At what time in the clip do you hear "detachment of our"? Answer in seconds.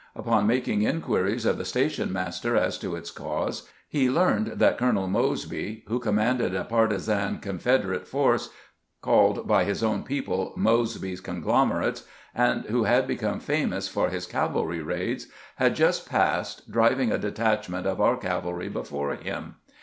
17.19-18.17